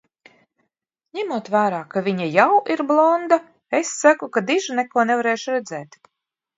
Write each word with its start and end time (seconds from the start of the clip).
Ņemot 1.17 1.51
vērā, 1.57 1.83
ka 1.91 2.03
viņa 2.09 2.27
jau 2.37 2.49
ir 2.77 2.85
blonda, 2.93 3.41
es 3.83 3.95
saku, 4.01 4.35
ka 4.39 4.47
diži 4.53 4.83
neko 4.83 5.09
nevarēšu 5.15 5.59
redzēt. 5.59 6.05